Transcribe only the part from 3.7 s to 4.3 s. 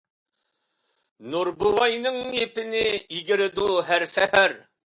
ھەر